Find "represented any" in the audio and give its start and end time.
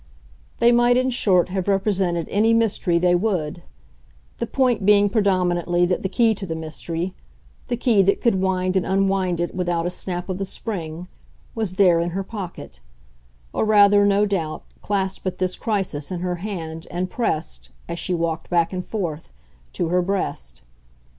1.67-2.55